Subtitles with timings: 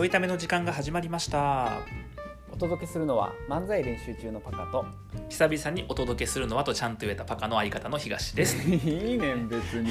[0.00, 1.80] ょいための時間が始まりました。
[2.50, 4.84] お届けするのは漫才練習中のパカと。
[5.28, 8.56] 久々にお届けするのはとちゃんと言えたパカの相方の東です。
[8.68, 9.90] いいねん別に。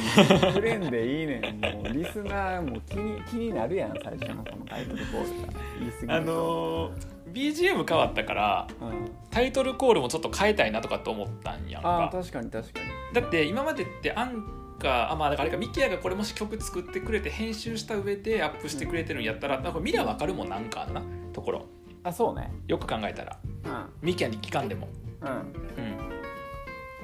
[0.51, 1.93] フレンでいいねんもう。
[1.93, 12.05] リスナーも気に 気になるやん最初のこのタイトルコールが言い過ぎるあのー BGM 変わったからうん、タイトルコールもちょっと変えたいなとかと思ったんやんか。
[12.05, 12.87] あー確かに確かに。
[13.13, 14.43] だって今までってアン
[14.79, 21.01] カーあまあだからあれかミキヤがこれもし曲作ってくれて編集した上でアップしてくれてるんやったらなんか見りゃ分かるもんなんかあんな
[21.33, 21.65] ところ。
[22.03, 22.51] あそうね。
[22.67, 23.37] よく考えたら。
[23.65, 23.85] うん。
[24.01, 24.87] ミキヤに聞かんでも。
[25.21, 25.29] うん。
[25.29, 25.31] う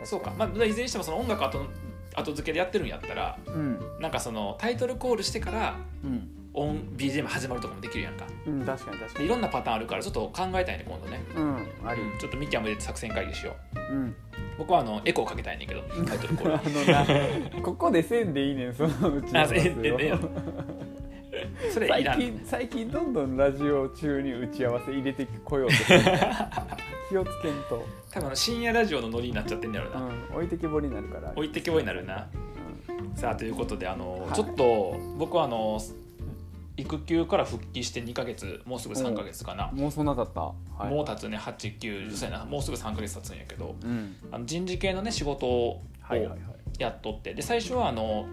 [0.01, 0.05] ん。
[0.05, 1.59] そうか、まあ、いずれにしてもその音楽後
[2.15, 3.79] 後付けでやってるんやったらうん。
[3.99, 8.25] なんかそのタイトルコールしてからうん音 BGM 始まるとかもできるやんか。
[8.47, 9.19] うん確かに確かに。
[9.19, 11.55] でいろんなパターンあるからちょっと考えたいね今度ね、うん
[11.87, 13.79] ありうんちょっとミキヤも入れて作戦会議しよう。
[13.79, 14.15] うん。
[14.57, 25.75] 僕はあのエコーかけたいねんけどタイトルコール あのなここでせんでいいねんそのうちあええええそれい最近最近どんどんラジオ中に打ち合わせ入れてこようと。
[25.75, 26.01] してる
[27.09, 31.31] 気をつけんと、多分深夜ラジオのノリになっちゃってんだろうな、うん、置いてけぼりになるから。
[31.31, 32.27] 置いてけぼりになるな。
[32.89, 33.15] うん。
[33.15, 34.33] さあということであの、はい。
[34.33, 35.79] ちょっと僕はあの
[36.77, 41.37] 育休から復帰して2ヶ月もうすぐ3ヶ月かな、もうそんなだった、はい、もう経つね。
[41.37, 43.75] 89歳なもうすぐ3ヶ月経つんやけど。
[43.81, 44.15] うん。
[44.31, 45.81] あの人事系のね仕事を
[46.77, 47.33] やっとって。
[47.33, 48.25] で最初はあの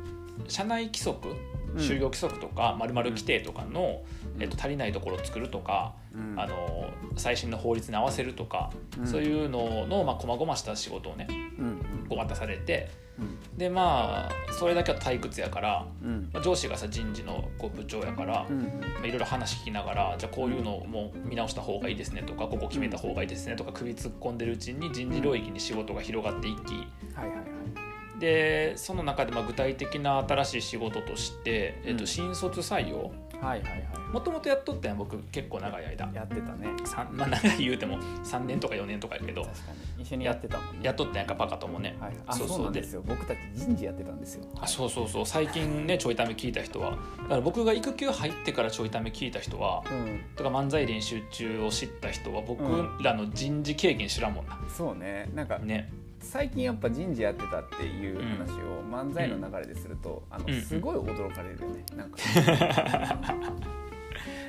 [0.49, 1.79] 社内規則うん。
[1.79, 4.03] 就業規則とかまる規定とかの、
[4.37, 4.43] うん。
[4.43, 6.39] えっと、足りないところを作るとか、うん。
[6.39, 9.07] あの最新の法律に合わせるとか、うん。
[9.07, 11.82] そういうののまあ細々した仕事をねうん
[12.15, 13.59] こう渡されてうん。
[13.59, 16.31] でまあそれだけは退屈やから、うん。
[16.33, 18.69] まあ、上司がさ人事のこう部長やから、うんま
[19.03, 26.75] あ、いろいろ話聞きながらじゃあこういうのをもう見直した方がいいですねとかここ決めた方がいいですねとか首突っ込んでるうちに人事領域に仕事が広がっていき。
[27.15, 28.21] はいはいはい。
[28.21, 32.07] でその中でまあ具体的な新しい仕事として、えっと、うん。
[32.07, 33.11] 新卒採用
[33.43, 36.07] はいはいはもともとやっとったんや僕結構長い間。
[36.07, 36.69] いやってたね。
[37.13, 39.43] まあ、長い言うても3年とか4年とかやけど。
[39.43, 39.61] 確か
[39.97, 40.81] に一緒にやってたもんね。
[40.85, 42.61] やっとったんやんかパカともね、はい、あそそうそう。
[42.61, 43.03] うなんですよ。
[43.05, 44.45] 僕たち人事やってたんですよ。
[44.61, 45.27] あそうそうそう。
[45.27, 46.91] 最近ねちょいため聞いた人は。
[46.91, 50.21] だから僕が育休入ってからちょいため聞いた人はうん。
[50.37, 52.99] とか漫才練習中を知った人は僕うん。
[53.03, 55.29] らの人事経験知らんもんな、そうね。
[55.35, 60.55] なんかね最近やっぱ人事やってたっていう話を漫才の流れですると、あうん。
[60.55, 62.17] のすごい驚かれるよね、なんか。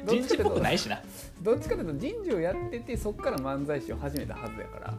[0.06, 1.02] どっ人事っぽくないいしな。
[1.42, 4.94] どっちかというと人事をやっててそっから漫才師を始めたはずやから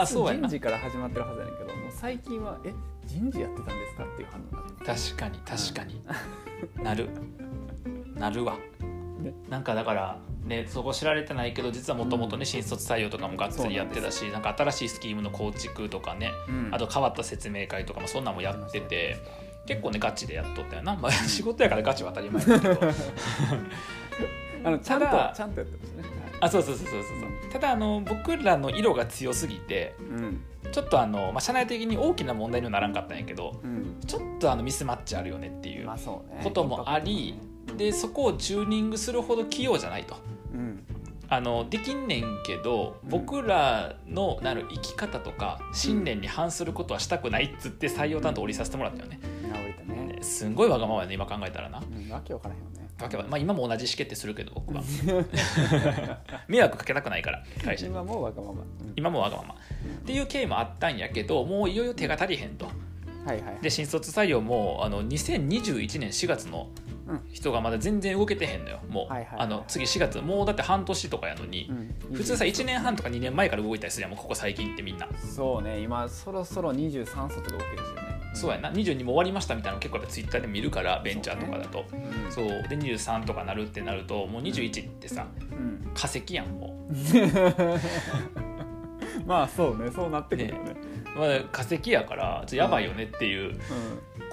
[0.00, 2.72] あそう人事から始まってるはずやねんけどもう最近はえ
[3.06, 6.02] 人事やってたんですかっていう反応になって確かに確かに。
[6.82, 7.08] なる。
[8.16, 8.56] なるわ、
[9.20, 9.32] ね。
[9.48, 16.68] なんかだからねそこ知られてないけど実はもともとね新卒採用とかもがっつりやってたしなんか新しいスキームの構築とかねうん。
[16.72, 19.16] あと変わった説明会とかもそんなんもやってて
[19.66, 22.80] 結構ねガチでやっとったよな、まあ、仕事やからガチは当たり前だけど。
[24.66, 26.08] あのちゃんとちゃんとやってましたね、
[26.40, 27.52] あそうそうそうそうそうそう。
[27.52, 30.40] ただあの僕らの色が強すぎてうん。
[30.72, 34.00] ちょっとあの、まあ、社内的に大きな問題にはならんかったんやけどうん。
[34.06, 35.88] ちょっとあのミスマッチあるよねっていう
[36.42, 37.38] こともあり
[37.76, 40.16] でそこをチューニングするほど器用じゃないと。
[40.54, 40.84] うん。
[41.28, 43.10] あのできんねんけどうん。
[43.10, 49.20] 僕らのなる生き方とか信念に反することはしたくないっつって採用担当降りさせてもらったよね。
[49.86, 50.18] ね。
[50.22, 51.80] すんごいわがままやね今考えたらな。
[51.80, 52.84] うんわけわからへんよね。
[53.00, 54.82] わけはまあ、今も同じ意思決定するけど僕は。
[56.48, 57.92] 迷惑かけたくないから会社に。
[57.92, 58.92] 今もわがまま、うん。
[58.96, 59.54] 今もわがまま。
[59.54, 59.58] っ
[60.04, 62.66] ていう経緯もあったんやけどもういよいよ手が足りへんと。
[62.66, 63.58] はいはいはい。
[63.62, 66.83] で新卒採用もあの2021年4月のうん
[67.32, 68.80] 人がまだ全然動けてへんのよ。
[68.88, 71.70] もう、あの次4月もうだって半年とかやのに、
[72.08, 72.14] うん。
[72.14, 74.10] 普通さ1年半とか2年前から動いたりするやん。
[74.10, 75.80] もうここ最近ってみんな、そうね。
[75.80, 78.14] 今そろそろ23卒が OK ですよね。
[78.34, 78.70] そうやな。
[78.72, 81.84] 22も終わりましたみたいなの結構ツイッターで見るからベンチャーとかだと。
[81.92, 82.32] うん。
[82.32, 85.90] そう,、で23とかなるってなるともう21ってさうん。
[85.94, 86.74] 化石やんも
[89.26, 89.90] まあそうね。
[89.90, 90.74] そうなってくるよね。
[91.14, 93.58] う、まあ、化石やからやばいよねっていう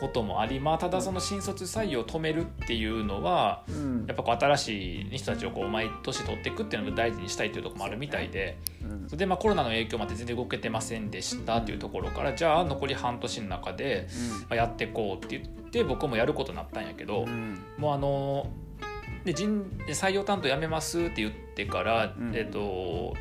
[0.01, 3.75] こともありまあただその新卒採用を止めるっていうのはうん。
[3.75, 9.05] うんやっぱこう新しい人たちをこう毎年取っていくっていうのを大事にしたいっていうところもあるみたいでうん。
[9.05, 14.07] それでまあコロナの影響もあって全然動けてませんでしたっていうところからじゃあ残り半年の中で
[14.49, 17.59] まあやっていこうって言って僕もやることになったんやけどうん。
[17.77, 18.47] もうあの
[19.23, 22.31] で人で採用担当辞めますって言ってから、うん。
[22.35, 23.13] えっと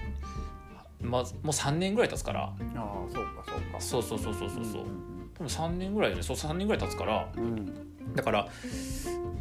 [1.02, 2.44] まあ、もう3年ぐらい経つから。
[2.44, 3.80] ああそうかそうか。
[3.80, 4.82] そうそうそうそうそうそう。
[4.82, 8.14] うん多分3年ぐらいよねそう3年ぐらい経つからうん。
[8.14, 8.48] だから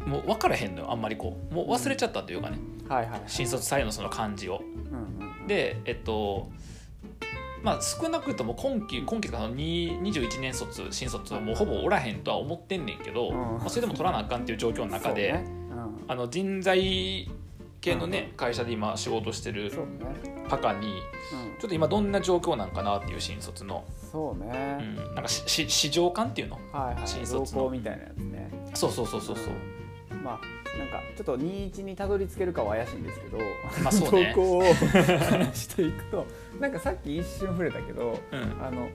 [0.06, 1.54] もう分からへんのよあんまりこう。
[1.54, 2.58] もう忘れちゃったというかね。
[2.88, 4.62] はいはい新卒採用のその感じを。
[4.90, 6.50] うんうんでえっと
[7.62, 13.34] まあ少なくとも今期今期とかの2 21年卒新卒はもうほぼおらへんとは思ってんねんけど、うん。
[13.58, 15.44] まあ、それでも取らなあかんっていう状況の中で、ね。
[15.70, 16.04] うん。
[16.08, 17.28] あの人材
[17.80, 19.72] 系のね、会社で今仕事してる
[20.48, 21.60] パカにうん。
[21.60, 26.58] ちょっと今どんな状況なんかなっていう新卒の、そうね、うん、なんかしし市場感っていうの？
[26.72, 27.02] はいはい。
[27.04, 27.70] 新卒の。
[27.70, 28.50] みたいなやつね。
[28.74, 29.54] そうそうそうそうそう。
[30.22, 33.38] まあなんかちょっと21にたどり着けるかは怪しいんですけど、
[33.82, 34.32] まあそうね。
[34.34, 36.26] 投稿を話していくと
[36.60, 38.64] なんかさっき一瞬触れたけどうん。
[38.64, 38.88] あの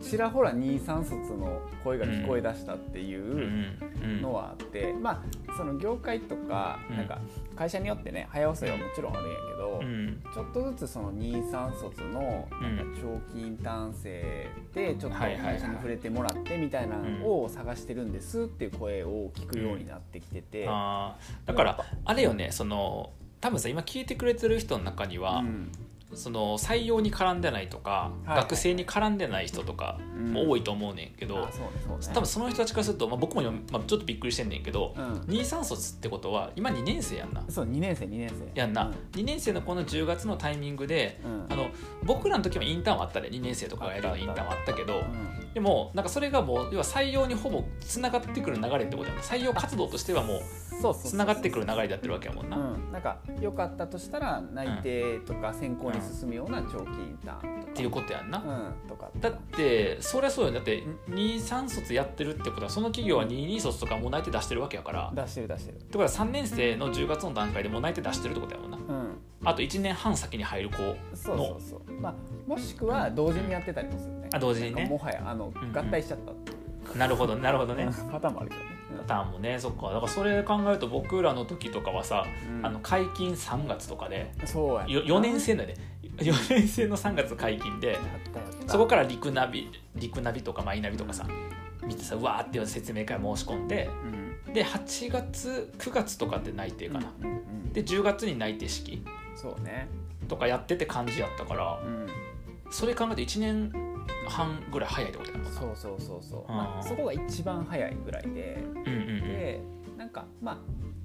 [0.00, 3.76] ちらほら23卒の声が聞こえ出したっていう
[4.20, 6.96] のはあって、まあその業界とかうん。
[6.96, 7.18] なんか
[7.56, 10.22] 会社によってね早遅いはもちろんあるんやけど、うん。
[10.32, 12.94] ちょっとずつその23卒のうんなん。
[12.94, 20.74] か長期インターン生でちょっと会社に触れてもらってみたいなのを探してるんですっていう声を聞くようになってきてて、だ
[21.54, 23.10] からあれよねその
[23.40, 25.72] 多分さ今聞いてくれてる人の中には、うん
[26.14, 31.58] その採用に絡んでないとか、はい学生に絡んでない人とかも多いと思うねんけど、うねそ
[31.94, 32.06] うね。
[32.14, 35.12] 多分その人たちからすると、まあ、僕も今、まあ、ちょっとびっくりしてんねんけど、うん。
[35.22, 37.42] 23卒ってことは今2年生やんな。
[37.48, 38.58] そう2年生2年生。
[38.58, 41.70] やんな、2年生のこの10月のタイミングでうん、うんあの
[42.04, 45.52] 僕らの時もインターンはあったで2年生とかがやるようなインターンはあったけどうん。
[45.54, 50.40] でもなんかそれがもう要は採用にほぼつながってくる流れってことやもん採用活動としてはもう
[50.94, 52.56] つながってくる流れでやってるわけやもんな。
[52.56, 58.38] うん、なんか良かったとしたら内定とか選考に進むような長期インターンとか、っていうことやんな。
[58.38, 65.12] うん、とかだってそりゃそうよだって23卒やってるってことはその企業は22卒とかもう内定出してるわけやから。
[65.14, 65.76] 出してる出してる。
[65.76, 68.76] ってことは3年生の10月の段階でもう内定出してるってことやもんな。
[68.76, 69.18] うん。
[69.44, 70.76] あと1年半先に入る子
[71.14, 71.92] そうそうそう。
[72.00, 72.14] まあ
[72.46, 74.28] もしくは同時にやってたりもするね。
[74.32, 74.86] あ同時にね。
[74.86, 75.72] もはやあのんうん。
[75.72, 76.98] 合体しちゃった。
[76.98, 77.84] なるほどなるほどね。
[77.84, 77.92] うん。
[78.10, 79.88] パターンもあるけどね、パターンもねそっか。
[79.88, 82.24] だからそれ考えると僕らの時とかはさ、
[82.58, 82.66] うん。
[82.66, 85.74] あの解禁3月とかでそうやよ4年生だね
[86.16, 87.98] 4年生の3月解禁で
[88.66, 91.26] そこから陸ナビ陸ナビとかマイナビとかさ
[91.86, 93.88] 見てさうわーって説明会申し込んで
[94.46, 94.52] うん。
[94.52, 97.72] で8月9月とかって内定かな、うんうんうん。
[97.72, 99.04] で10月に内定式
[99.36, 99.88] そうね。
[100.26, 102.06] とかやってて感じやったからうん。
[102.70, 103.87] それ考えて1年
[104.26, 105.50] 半ぐらい早いってことやもんな。
[105.50, 108.58] そうそうそうそう、まあ、そこが一番早いぐらいで。
[108.62, 109.20] うんうんうん。
[109.22, 109.60] で
[109.96, 110.58] なんかまあ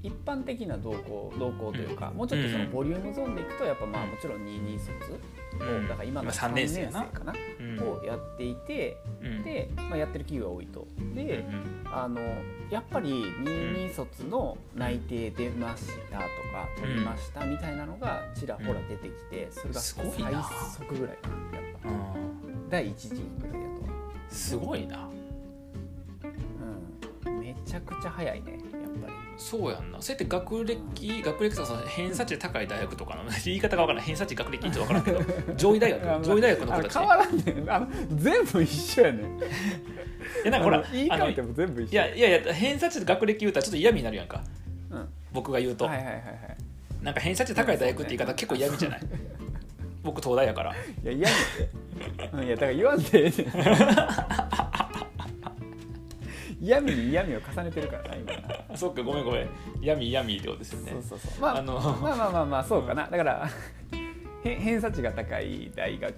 [0.03, 5.87] 一般的な動向動向というか、もうちょっとそのうんボリュームゾーンでいくとやっぱまあもちろん22卒を、うん。
[5.87, 7.79] だから今のまあ3 3年生かな、うん。
[7.79, 9.43] をやっていてうん。
[9.43, 10.87] で、まあ、やってる企業が多いと。
[11.15, 12.19] で、うんあの
[12.71, 16.27] やっぱり22卒の内定出ましたとか
[16.81, 20.41] 取りましたみたいなのがちらほら出てきてそれが最な。
[20.41, 22.22] 速ぐらいかなやっぱうん
[22.73, 23.23] 第一次だと。
[24.29, 25.07] すごいな。
[27.25, 29.13] うん、めちゃくちゃ早いねやっぱり。
[29.37, 30.01] そうやんな。
[30.01, 35.21] そうやって学歴学歴とかその偏差値高い大学とかの 言い方が分からない偏差値学歴いつ分からんけど
[35.55, 36.95] 上位大学上位大学のあ子たち。
[36.95, 37.69] の変わらんねん。
[37.69, 39.37] あの全部一緒やねん。
[39.37, 39.41] い
[40.45, 44.43] やなんかほら言い換えても全部一緒いやいやいや偏差値と学歴言うたらちょっと嫌味になるやんか。
[44.89, 44.97] うん。
[44.97, 46.23] は僕が言うと、いはいはいはい。
[47.03, 48.99] なんか偏差値高い大学って言い方結構嫌味じゃない？
[50.03, 50.71] 僕東大やから。
[50.73, 51.27] いや嫌にっ
[51.57, 51.82] て、うん、
[52.23, 53.53] いやだから言わんでええねん。
[56.59, 58.77] 嫌味に嫌味を重ねてるからな今。
[58.77, 59.49] そっかごめんごめん。
[59.81, 60.91] 嫌味嫌味ってことですよね。
[60.91, 61.41] そうそうそう。
[61.41, 63.07] まああのまあまあまあまあそうかな。
[63.07, 63.49] だから
[64.45, 66.13] へ偏差値が高い大学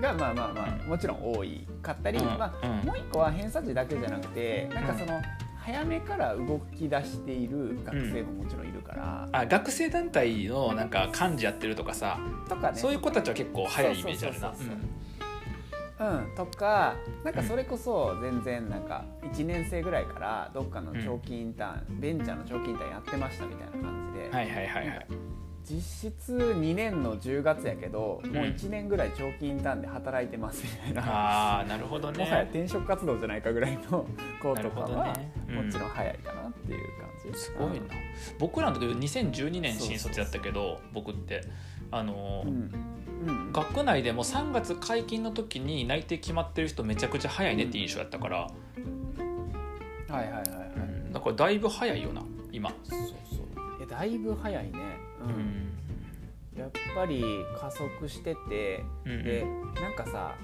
[0.00, 2.24] がまあまあまあもちろん多いかったり、うん。
[2.26, 2.86] まあ、うん。
[2.86, 5.20] もう一個は偏差値だけじゃなくてなんかその
[5.58, 12.78] 早めから動き出している学生ももちろんいるから、あ学生団体のなんか幹事やってるとかさ、とかね。
[12.78, 14.54] そういう子たちは結構早いイメージあるな。
[14.54, 14.62] そ
[16.00, 25.06] うん、とかなんかそれこそ全然なんか1年生ぐらいからどっかの長期インターン、ベンチャーの長期インターンやってましたみたいな感じで、はいはいはいはい。
[25.64, 32.24] 実質2年の10月やけどもう1年ぐらい長期インターンで働いてますみたいな、ああなるほどね。
[32.24, 34.06] もはや転職活動じゃないかぐらいの
[34.40, 35.08] 子とかは、
[35.48, 37.80] もちろん早いかなっていう感じすごいな。
[38.38, 41.42] 僕らの時2012年新卒やったけど僕って
[41.90, 42.70] あのーうん。
[43.26, 43.52] うん。
[43.52, 50.42] 学内でも3月解禁の時に内定決まってる人めちゃくちゃ早いねって印象やったから、はいはいはいはい、
[50.76, 53.78] うんだからだいぶ早いよな今、そうそう。
[53.78, 54.72] いやだいぶ早いね。
[55.20, 57.24] ううん、やっぱり
[57.58, 59.44] 加速しててうんで
[59.80, 60.36] なんかさ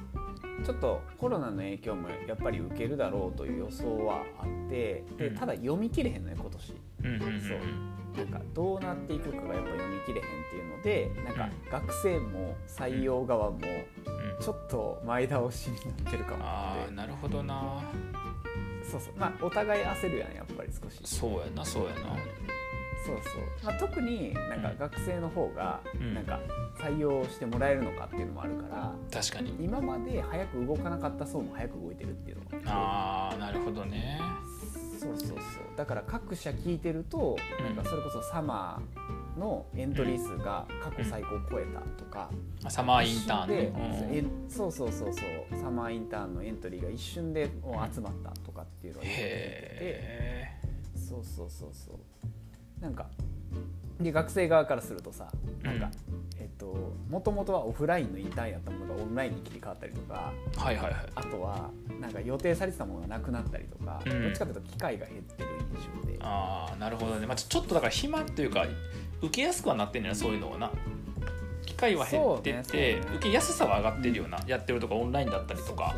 [0.65, 5.35] ちょっとコロナの影響もやっぱり受けるだろうという予想はあってでうん。
[5.37, 6.75] ただ読み切れへんのよ今年。
[7.01, 7.41] うんうんうん。
[7.41, 7.59] そう
[8.17, 14.43] なんかどうなっていくかがやっぱ読み切れへんっていうのでなんか学生も採用側もうん。
[14.43, 16.45] ちょっと前倒しになってるかもって。
[16.45, 17.83] ああなるほどな。
[18.91, 19.15] そうそう。
[19.17, 21.01] まあお互い焦るやんやっぱり少し。
[21.05, 22.17] そうやなそうやな。
[23.07, 26.15] そうそう、まあ、特になんか学生の方がうん。
[26.15, 26.41] なんか
[26.79, 29.55] 採用してもらえるのかっていうのもあるから確かに。
[29.61, 34.21] 今まで早く動かなかった層も早く動いてるっていうのがああなるほどね
[35.05, 35.39] そうそうそう。
[35.77, 37.85] だから各社聞いてるとうんなん。
[37.85, 38.81] かそれこそサマ
[39.39, 42.31] のエントリー数が過去最高を超えたとか、
[42.69, 49.39] サマーインターンで、ね、そうそうそうそうサマーインターンのエントリーが一瞬でもう集まったとかっていうのが言われてて。
[49.81, 50.49] へ
[50.97, 52.83] そうそうそうそう。
[52.83, 53.07] なんか
[54.01, 55.31] で学生側からするとさ
[55.63, 55.91] なんか、
[56.45, 60.95] えっともともとはオフラインのインターンやったものがオンラインに切り替わったりとかーはいはいはい。
[61.15, 64.23] あとはなんか予定されてたものがなくなったりとか、うん。
[64.25, 66.19] どっちかというと機会が減ってる印象で。
[66.21, 68.67] ああなるほどね、まあ、ちょっとだから暇っていうか
[69.23, 70.71] 受けやすくはなってんねそういうのをな
[71.65, 73.07] 機会は減ってって、ねね。
[73.17, 75.95] 受けやすさは上がってるよな、やってるとかオンラインだったりとか。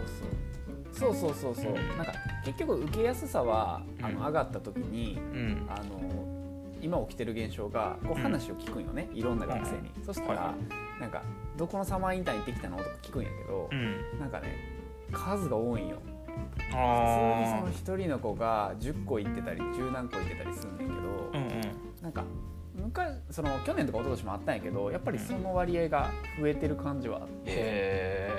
[0.93, 1.31] そうそう。
[1.31, 1.99] そうそうそうそう、うん。
[1.99, 2.13] なんか
[2.45, 4.27] 結局受けやすさはあのうん。
[4.27, 5.67] 上がった時に、うん。
[5.69, 6.26] あの
[6.87, 10.55] 今起きてる現象がこううん話を聞くんよね、いろんな学生に、そしたら、は
[11.01, 11.23] なんか
[11.59, 14.21] 「どこのサマーインターン行ってきたの?」とか聞くんやけど、うん。
[14.21, 14.49] なんかね
[15.13, 15.97] 数が多いんよ。
[16.57, 21.01] 普通にそあの一人の子が10個行ってたり十何個行ってたりすんねんけど、
[21.35, 22.03] あうんうん。
[22.03, 22.25] なんか
[22.75, 28.31] 昔その去年とか一昨年もあったんやけどやっぱりその割合が増えてる感じはあって、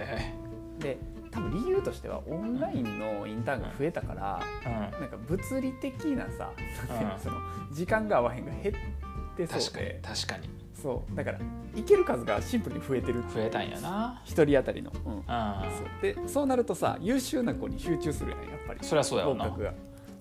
[1.38, 7.20] 多分理由としてはオンラインのインターンが増えたから、え、うん、なんか物理的なさ、うん。
[7.22, 7.38] その
[7.72, 10.50] 時間が合わへんが減ってそう確かにで確かに。
[10.74, 11.39] そうだから
[11.75, 14.22] 行ける数がシンプルに増えてる増えたんやな。
[14.24, 15.24] 一人当たりの、うん。
[15.27, 15.88] あそう。
[16.01, 18.79] でそうなるとさ優秀な子に集中するやんやっぱり。
[18.82, 19.48] そりゃそうやろな。
[19.50, 19.74] が。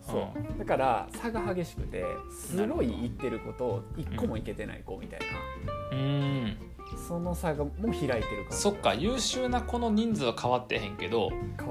[0.03, 5.21] そう、だから差が激しくてすごい行ってる子と一個も行けてない子みたい
[5.91, 6.57] な、うん
[6.97, 11.31] その差がもう開いてるからそっか優秀な子の人数は変わってへんけど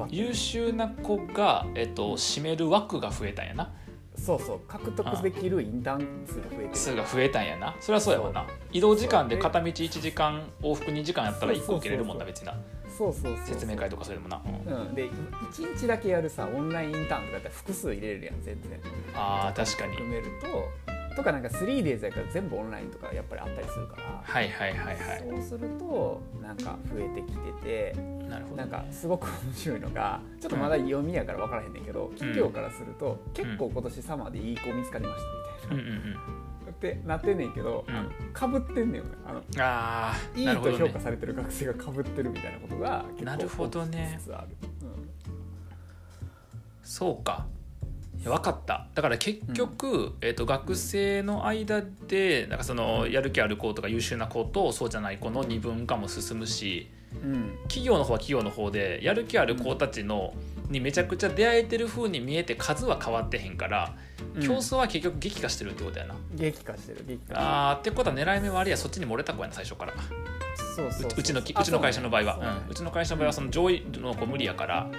[0.10, 3.72] 優秀な子が、えっと、占める枠が増えたんやな。
[4.18, 4.60] そうそう。
[4.68, 6.70] 獲得できるインターン数が増えてる。
[6.74, 7.76] 数が増えたんやな。
[7.80, 8.46] それはそうやわな。
[8.72, 12.56] 移動時間で片道1時間往復2時間やったら1個受けれるもんな別にな。
[12.98, 14.74] そうそう説明会とかそれでもな、うん。
[14.74, 18.80] うん、で1日だけやるさオンラインインターンとかやったら複数入れれるやん全然。
[19.14, 19.92] あー確かに。
[19.98, 24.98] 含めるととかなんか 3days やから全部オンラインとかやっぱりあったりするから、はいはいはいはい。
[25.30, 28.58] そうするとなんか増えてきててなるほど。
[28.58, 35.24] なんかすごく面白いのがちょっとまだ読みやから分からへんねんけど、企業からすると、結構今年サマーでいい子見つかりまし
[35.70, 36.04] たみたいな、うんうん
[36.66, 36.70] うん。
[36.70, 38.34] ってなってんねんけど、うん。
[38.34, 44.10] かぶってんねんあのああいいと評価されてる学生がかぶってるみたいなことが結構なるほどね。
[44.12, 44.48] 起きつつある、
[46.84, 47.46] そうか
[48.30, 48.88] 分かった。
[48.94, 56.90] だから結局、えー、と学生の間でなんかそのやる気ある子とか優秀な子とそうじゃない子の二分化も進むし
[57.24, 57.34] うん。
[57.34, 60.34] うん企業の方は企業の方でやる気ある子たちの
[60.70, 63.96] にめちゃくちゃ出会えてる風に見えて数は変わってへんから
[64.42, 69.94] 競争は結局激化してるってことやな、激化してる激化あーってことは狙い目はありやそっちに漏れた子やな最初から
[70.76, 71.12] そうそうそう。
[71.12, 72.36] ううちのうちの会社の場合は。
[72.36, 74.90] そうん、うちの会社の場合はその上位の子無理やから、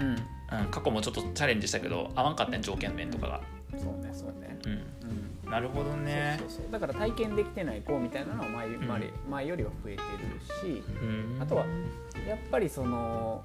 [0.00, 0.16] うん
[0.52, 3.40] うん、過去もちょっとチャレンジしたけど合わんかったん条件面とかが、
[3.78, 4.58] そうねそうね。
[4.66, 4.72] うん、
[5.44, 5.50] うん。
[5.50, 6.36] なるほどね。
[6.38, 6.72] そうそうそう。
[6.72, 8.86] だから体験できてない子みたいなのは前,、ん。
[8.86, 11.42] 前前よりは増えてるしうん。
[11.42, 11.66] あとは
[12.28, 13.42] やっぱりその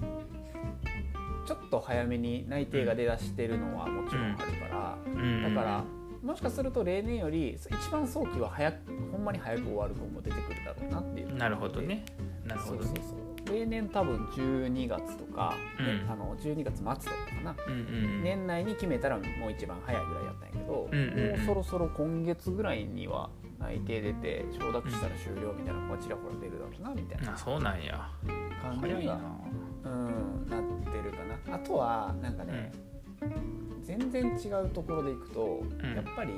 [1.45, 5.55] ちょっと早めに内定が出だしてるのはもちろんあるから、うん。
[5.55, 5.83] だから
[6.23, 8.77] もしかすると例年より一番早期は早く
[9.11, 11.35] ほんまに早く終わる子も出てくるだろうなっていう。
[11.35, 12.03] なるほどね。
[12.45, 12.85] なるほどね。
[12.85, 16.11] そうそうそう例年多分12月とか、ねうん。
[16.11, 21.37] あの12月末とかかな、うんうん年内に決めたらもう一番早いぐらいやったんやけど、うんうんうん。
[21.37, 27.33] もうそろそろ今月ぐらいには内定出て承諾したら終了みたいなのがちらほら出るだろうなみたいな。
[27.33, 28.09] あそうなんや。
[28.61, 29.21] 感じがな。
[29.83, 31.55] うん、なってるかな。
[31.55, 32.71] あとはなんかね、
[33.83, 35.95] 全然違うところでいくと、ん。
[35.95, 36.33] やっぱり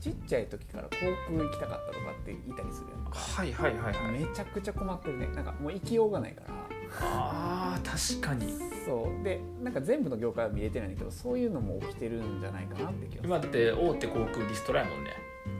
[0.00, 0.96] ちっちゃい時から航
[1.28, 3.18] 空行きたかったとかっていたりするやんか。
[3.18, 4.12] はいはいはいはい。
[4.12, 6.54] めちゃくちゃ困ってるねなんかもう行きようがないから。
[7.02, 8.54] あー確かに。
[8.84, 9.24] そう。
[9.24, 13.24] でなんか全部の業界は見れてないんだけどそういうのも起きてるんじゃないかなって気がする。
[13.24, 15.10] 今だって大手航空リストラやもんね。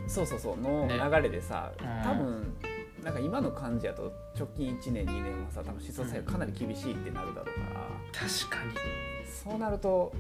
[0.06, 0.56] そうそうそう。
[0.56, 0.99] のね。
[0.99, 2.02] 流れでさ、うん。
[2.02, 2.54] 多分
[3.04, 7.80] なんか今の感じやと直近1年2年はさ多分思想作用かなり厳しいってなるだろうから、
[8.12, 8.73] 確かに。
[9.26, 10.12] そうなると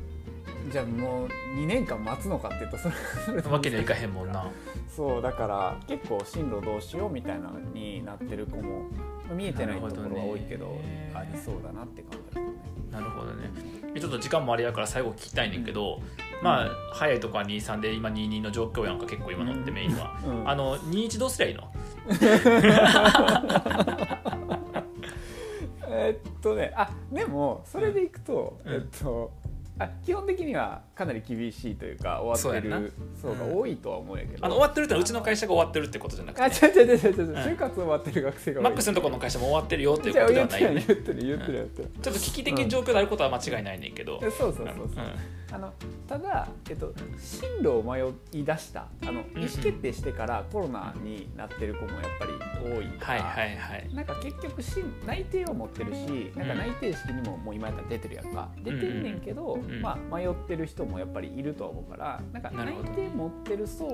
[0.68, 4.50] じゃあもう2年間待つのかっていうとそれそれわけにはいかへんもんな。
[4.88, 8.86] そうだから結構進路どうしようみたいなのになってる子も
[9.34, 11.12] 見えてないところは多いけどね。
[11.14, 12.48] ありそうだなって感じだね。
[12.90, 13.50] なるほどね。
[13.98, 16.00] ちょっと時間もあれやから最後聞きたいねんけど、
[16.42, 20.48] まあ早いとこは23で今22の状況やんか結構今のってメインは、うん。
[20.48, 21.70] あの21どうすりゃいいの？
[25.92, 28.74] えっとねあでもそれでいくと、うん。
[28.74, 29.32] えっと
[29.80, 36.66] あ基本的にはかなり厳しいというか終わってそうが多いとは思うんやけど、あの終わってるってうちの会社が終わってるってことじゃなくあて。
[36.66, 44.20] 違う違う違う違う違う、ん就活終わってる学生がマックスのところの会社も終わってるよっていうことではないよね言ってる言ってる言ってる、ちょっと危機的状況であることは間違いないねんけど。
[44.20, 44.88] そうそうそうそう、う。
[44.88, 45.40] ん。
[45.52, 45.72] あの
[46.06, 48.04] ただ、えっと、進路を迷
[48.38, 52.32] い出したあのうん意思決定してからコロナになってる子もやっぱり
[52.72, 53.94] 多いから、はいはいはい。
[53.94, 58.48] なんか結局し内定を持ってるしなんか内定式にももう今やったら出てるやんか。
[58.58, 63.84] 出てんねんけど、んまあ、迷ってる人もやっぱりいるとは思うからなんか内なるほど定持ってる層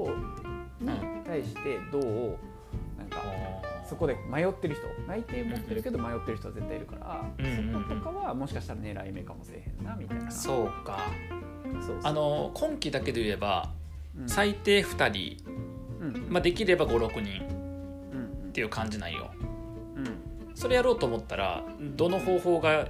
[0.81, 0.89] に
[1.25, 2.39] 対してどう
[2.99, 3.23] なんか
[3.89, 4.87] そこで迷ってる人。
[5.07, 10.31] 内定持ってるけど迷ってる人は絶対いるから、そことかはもしかしたら狙い目かもしれへんなみたいな。
[10.31, 11.07] そうか。
[11.87, 13.71] そうあの今期だけで言えば
[14.19, 14.29] うん。
[14.29, 15.37] 最低2人、
[16.01, 16.27] うん。
[16.31, 17.43] まあ、できれば56人。
[18.13, 19.31] うんっていう感じなんよ。
[20.55, 22.89] それやろうと思ったらどの方法が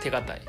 [0.00, 0.40] 手堅い？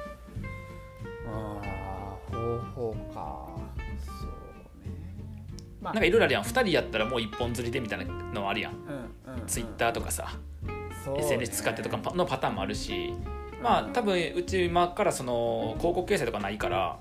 [5.82, 6.44] まなんかいろいろあるやん。
[6.44, 8.74] 2人やったらもう一本釣りでみたいなのあるやん。
[8.74, 9.48] うんうんうん。
[9.48, 10.34] ツイッターとかさ、
[10.66, 11.20] ね。
[11.20, 13.14] SNS 使ってとかのパターンもあるし。
[13.62, 17.00] まあ多分うち今からその広告掲載とかないから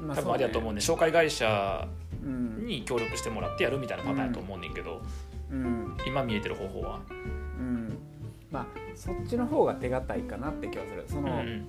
[0.00, 0.78] ま多分あれやと思うね。
[0.78, 0.84] ね。
[0.84, 1.86] 紹介会社
[2.22, 5.02] うんに協力してもらってやるみたいなパターンやと思うねんけど、
[5.50, 5.96] うん。
[6.06, 7.00] 今見えてる方法は。
[7.10, 7.98] うん。
[8.50, 11.04] まあそっちの方が手堅いかなって気がする。
[11.06, 11.66] その、うん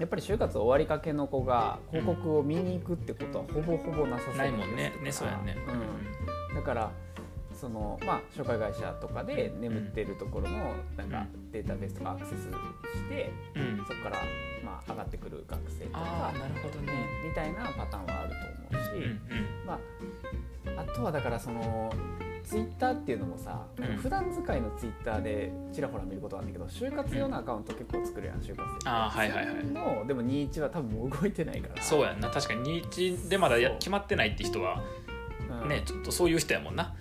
[0.00, 4.94] やっぱり就活終わりかけの子が広告を見に行くってことはほぼほぼなさそうないもんね。
[5.02, 5.56] ねそうやね。
[6.50, 6.90] うん、だから
[7.60, 13.32] そのまあ紹介会社とかで眠ってるところのなんかデータベースとかアクセスして
[13.86, 14.16] そこから
[14.64, 16.92] まあ上がってくる学生とあかあなるほどうんね、
[17.28, 18.30] みたいなパターンはある
[18.70, 19.20] と思うし、うんうん
[19.66, 19.78] ま
[20.78, 21.92] あ、あとはだからその
[22.42, 23.96] ツイッターっていうのもさ、うん。
[23.98, 28.90] 普段使いのツイッターでちらほら見ることはあるんだけど就活用のアカウント結構作るやん就活生。
[28.90, 29.64] ああはいはいはい。
[29.66, 31.82] のでも21は多分もう動いてないから。
[31.82, 32.30] そうやんな。
[32.30, 34.82] 確かに21でまだや決まってないって人は
[35.62, 35.68] うん。
[35.68, 36.94] ねちょっとそういう人やもんな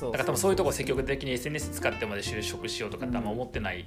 [0.00, 3.84] だから多分そういうとこ積極的に SNS 使ってまで就職しようとかってあんま思ってない、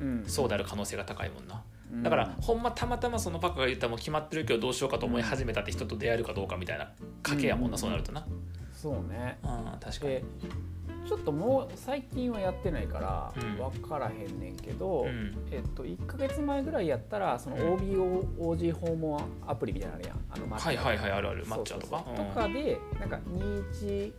[0.00, 0.24] うん。
[0.26, 1.62] そうである可能性が高いもんな。
[1.92, 2.02] うん。
[2.02, 6.90] だから、ほんまたまたまそのパカが言ったもう決まってるけどどうしようかと思い始めたって人と出会えるかどうかみたいな
[7.22, 7.78] 賭けやもんな、うん。
[7.78, 8.26] そうなるとな。
[8.74, 9.38] そうね。
[9.42, 10.12] あー確かに。
[10.12, 10.24] で
[11.08, 13.56] ちょっともう最近はやってないからうん。
[13.56, 15.36] 分からへんねんけど、うん。
[15.50, 20.18] えっと、1か月前ぐらいやったらその OBOG 訪問アプリみたいなのあるやん。
[20.30, 21.44] あのマッチャはいはいはいあるある。
[21.46, 22.04] マッチャーとか。
[22.14, 24.12] とかでなんか21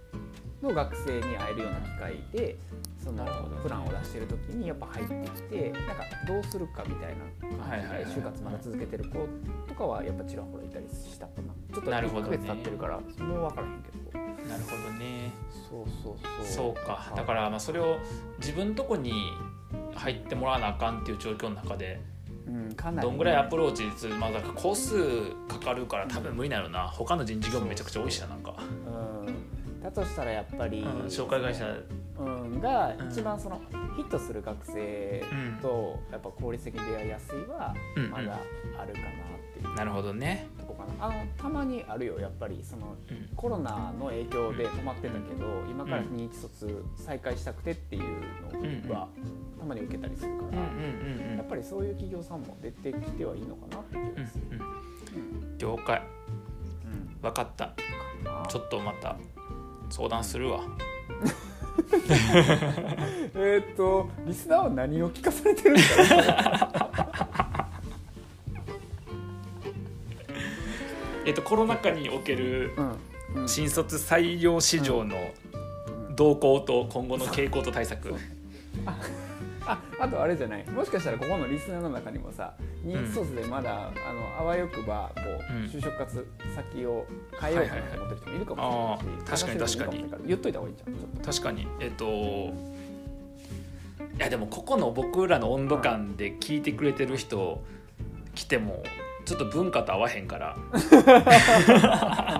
[0.62, 2.58] の学生に会えるような機会で
[3.04, 3.26] その
[3.64, 9.28] プランを出してる時にやっぱ入ってきてなんかどうするかみたいな感じで就活まだ続けてる子
[9.68, 12.38] とかはやっぱちらほらいたりしたかなちょっと1なるほどね。
[12.38, 14.20] ヶ月経ってるからもう分からへんけど。
[14.50, 15.32] なるほどね。
[15.70, 16.74] そうそうそう。
[16.76, 17.14] そうか。
[17.16, 17.98] だからまあそれを
[18.40, 19.14] 自分とこに
[19.96, 22.02] 入ってもらわなあかんっていう状況の中で
[22.48, 26.88] うんかなりどんぐらいアプローチするまあだからコースかかるから多分無理なのな。
[26.88, 28.56] 他の人事業務めちゃくちゃ多いしななんか、
[29.21, 29.21] うん
[29.94, 31.66] だとしたらやっぱり、うん紹介会社。
[32.20, 33.60] うん、が一番その
[33.96, 35.60] ヒットする学生うん。
[35.60, 38.12] とやっぱ効率的に出会いやすいはうんうん。
[38.12, 38.40] まだ
[38.78, 39.14] あるかなっ
[39.54, 39.76] ていう。
[39.76, 41.06] なるほどね、とこかな。
[41.08, 42.64] あのたまにあるよやっぱり。
[42.64, 43.30] そのうん。
[43.36, 49.08] コロナの影響で止まってたけど今から認知卒再開したくてっていうのは
[49.60, 54.44] たまに受けたりするから、うんうんうんやっぱりそういう企業さんも出てきてはいいのかなって気うんがする。
[54.52, 56.02] うん了解。
[56.86, 57.18] うん。
[57.22, 57.74] 分かった。
[58.48, 59.18] ちょっとまた
[59.92, 60.62] 相談するわ。
[63.36, 67.70] えーっとリスナーは何を聞かされてるんですか
[71.26, 72.72] えっとコロナ禍における
[73.48, 75.16] 新卒採用市場の
[76.16, 78.14] 動向と今後の傾向と対策
[79.66, 80.66] ああとあれじゃない？
[80.70, 85.22] もしかしたらここのリスナーの中にもさ認知卒でまだ、あのあわよくばこ
[85.52, 85.64] う、うん。
[85.66, 87.06] 就職活先を
[87.40, 91.32] 変えようかなと思ってる人もいるかもしれないし、はいはい確かに話せる人もいるもしれないら言っといた方がいいじゃんちょっと。
[91.32, 91.68] 確かに。
[91.80, 92.54] えっとい
[94.24, 97.62] やでもここの僕らの温度感で聞いてくれてる人
[98.36, 98.84] 来ても
[99.26, 100.58] ちょっと文化と合わへんから。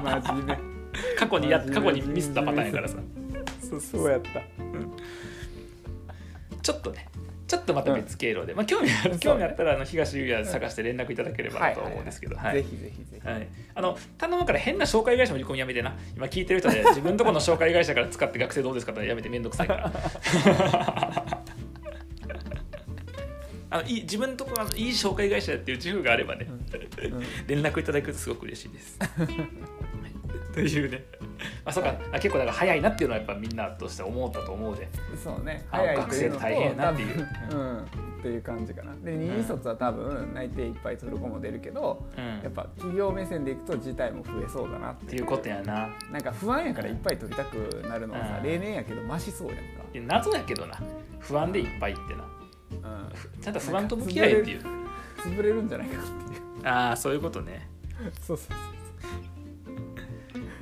[0.04, 0.58] マジで。
[1.18, 2.98] 過去にや過去にミスったパターンやからさ。
[3.70, 4.42] そうそうやった
[6.62, 7.08] ちょっとね
[7.48, 12.64] ちょっとまた別経路で、まあ、興味ある興味あったらあの東優也探して連絡いただければなと思うんですけど、はい。
[12.64, 15.94] ぜひぜひぜひ、はい、あの頼むから変な紹介会社の売り込みやめてな。
[16.16, 19.92] 今聞いてる人で 自分とこの紹介会社から使って学生どうですかってやめてめんどくさいから。
[23.70, 26.66] あのいい自分とこのいい紹介会社っていう自負があればね、うん。
[27.48, 28.98] 連絡いただくとすごく嬉しいです。
[29.00, 29.28] はい
[30.54, 31.04] というね
[31.66, 34.88] あそうか、結構だから早いなっていうのはやっぱみんなとして思ったと思うで。
[35.22, 35.66] そうね。
[35.72, 37.28] あ早い学生大変やなっていう。
[37.52, 37.78] うん。
[37.80, 38.94] っていう感じかな。
[39.04, 42.26] で二次卒は多分内定いっぱい取る子も出るけど、うん。
[42.44, 45.90] やっぱ企業目線でいくと事態も増えそうだなっってていうことやな。
[46.12, 47.56] なんか不安やからいっぱい取りたく
[47.88, 48.44] なるのはさ、うん。
[48.44, 50.80] 例年やけどマシそうやんか、いや謎やけどな。
[51.20, 52.24] 不安でいっぱいってな。
[52.72, 52.76] う
[53.38, 54.62] ん、ちゃんと不安と向き合えっていう。
[55.18, 56.68] 潰れるんじゃないかっていう。
[56.68, 57.70] ああそういうことね。
[58.22, 58.81] そうそう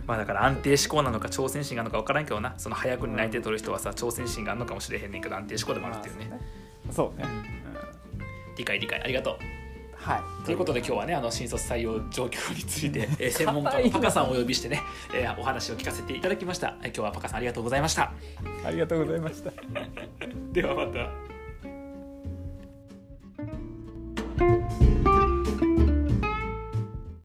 [0.09, 2.55] まあだから安定志向なのか挑戦心があるのか分からんけどな。
[2.57, 6.31] その早くに内定取る人はさ挑戦心があるのかもしれへんねんけど安定志向でもあるっていうね。
[6.89, 8.55] そうね、うん。
[8.57, 9.37] 理解理解ありがとう。
[9.93, 10.45] はい。
[10.45, 14.81] ということで今日はねあの新卒採用状況について、えー 専門家のパカさんをお呼びしてね、
[15.13, 16.75] えーお話を聞かせていただきました。
[16.81, 18.11] えー今日はパカさんありがとうございました。
[18.65, 19.51] ありがとうございました。
[20.51, 21.28] ではまた